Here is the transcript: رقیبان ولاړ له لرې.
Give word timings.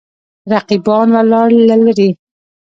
رقیبان 0.51 1.07
ولاړ 1.15 1.47
له 1.69 1.75
لرې. 1.83 2.09